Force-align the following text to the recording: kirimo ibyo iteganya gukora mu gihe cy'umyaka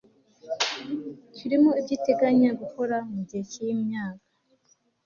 kirimo 1.35 1.69
ibyo 1.79 1.93
iteganya 1.97 2.49
gukora 2.61 2.97
mu 3.11 3.19
gihe 3.27 3.43
cy'umyaka 3.51 4.25